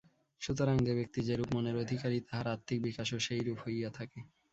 সুতরাং 0.41 0.75
যে 0.85 0.93
ব্যক্তি 0.97 1.19
যেরূপ 1.27 1.49
মনের 1.55 1.75
অধিকারী, 1.75 2.17
তাহার 2.21 2.47
আত্মিক 2.47 2.79
বিকাশও 2.85 3.17
সেইরূপ 3.19 3.57
হইয়া 3.63 3.89
থাকে। 3.97 4.19